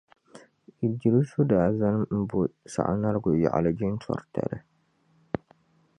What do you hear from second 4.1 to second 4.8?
tali